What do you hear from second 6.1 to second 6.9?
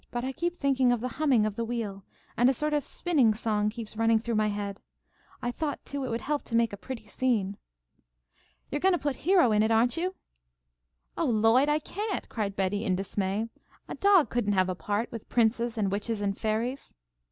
help to make a